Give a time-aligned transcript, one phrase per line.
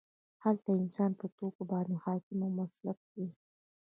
[0.43, 3.27] هلته انسان په توکو باندې حاکم او مسلط وي